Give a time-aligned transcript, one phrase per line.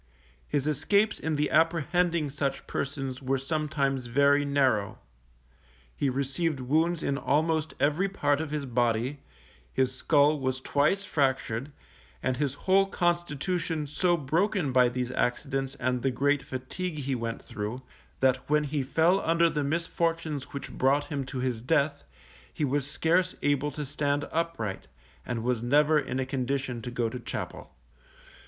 [0.47, 4.97] His escapes in the apprehending such persons were sometimes very narrow;
[5.95, 9.19] he received wounds in almost every part of his body,
[9.71, 11.71] his skull was twice fractured,
[12.23, 17.39] and his whole constitution so broken by these accidents and the great fatigue he went
[17.39, 17.83] through,
[18.21, 22.03] that when he fell under the misfortunes which brought him to his death,
[22.51, 24.87] he was scarce able to stand upright,
[25.27, 27.71] and was never in a condition to go to chapel.